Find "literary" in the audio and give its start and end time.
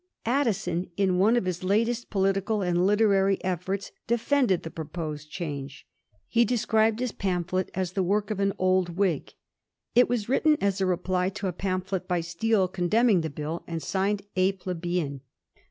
2.87-3.37